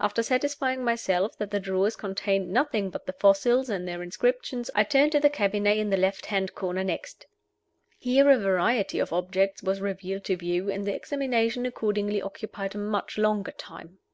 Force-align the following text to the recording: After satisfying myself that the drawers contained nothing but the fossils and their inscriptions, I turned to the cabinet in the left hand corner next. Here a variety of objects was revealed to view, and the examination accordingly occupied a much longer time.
After 0.00 0.22
satisfying 0.22 0.82
myself 0.82 1.36
that 1.36 1.50
the 1.50 1.60
drawers 1.60 1.94
contained 1.94 2.50
nothing 2.50 2.88
but 2.88 3.04
the 3.04 3.12
fossils 3.12 3.68
and 3.68 3.86
their 3.86 4.02
inscriptions, 4.02 4.70
I 4.74 4.82
turned 4.82 5.12
to 5.12 5.20
the 5.20 5.28
cabinet 5.28 5.76
in 5.76 5.90
the 5.90 5.98
left 5.98 6.24
hand 6.24 6.54
corner 6.54 6.82
next. 6.82 7.26
Here 7.98 8.30
a 8.30 8.38
variety 8.38 8.98
of 8.98 9.12
objects 9.12 9.62
was 9.62 9.82
revealed 9.82 10.24
to 10.24 10.36
view, 10.38 10.70
and 10.70 10.86
the 10.86 10.94
examination 10.94 11.66
accordingly 11.66 12.22
occupied 12.22 12.76
a 12.76 12.78
much 12.78 13.18
longer 13.18 13.52
time. 13.52 13.98